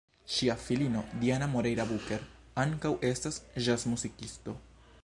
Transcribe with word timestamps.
Ŝia 0.35 0.53
filino 0.61 1.03
Diana 1.23 1.49
Moreira-Booker 1.51 2.25
ankaŭ 2.65 2.93
estas 3.13 3.39
ĵazmuzikisto. 3.69 4.61